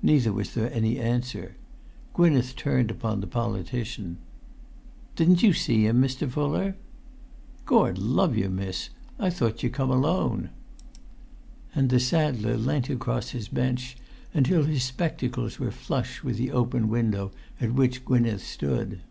Neither 0.00 0.32
was 0.32 0.54
there 0.54 0.72
any 0.72 0.98
answer. 0.98 1.54
Gwynneth 2.14 2.56
turned 2.56 2.90
upon 2.90 3.20
the 3.20 3.26
politician. 3.26 4.16
"Didn't 5.14 5.42
you 5.42 5.52
see 5.52 5.84
him, 5.86 6.00
Mr. 6.00 6.26
Fuller?" 6.26 6.74
"Gord 7.66 7.98
love 7.98 8.34
you, 8.34 8.48
miss, 8.48 8.88
I 9.20 9.28
thought 9.28 9.62
you 9.62 9.68
come 9.68 9.90
alone!" 9.90 10.48
And 11.74 11.90
the 11.90 12.00
saddler 12.00 12.56
leant 12.56 12.88
across 12.88 13.32
his 13.32 13.48
bench 13.48 13.98
until 14.32 14.64
his 14.64 14.84
spectacles 14.84 15.58
were 15.60 15.70
flush 15.70 16.24
with 16.24 16.38
the 16.38 16.50
open 16.50 16.88
window 16.88 17.30
at 17.60 17.74
which 17.74 18.06
Gwynneth 18.06 18.40
stood. 18.46 19.02